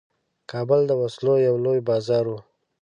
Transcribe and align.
کابل 0.51 0.81
د 0.87 0.91
وسلو 1.01 1.33
یو 1.47 1.55
لوی 1.65 1.79
بازار 1.89 2.25
وو. 2.29 2.39